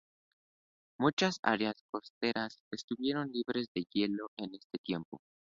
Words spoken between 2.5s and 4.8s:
estuvieron libres de hielo en este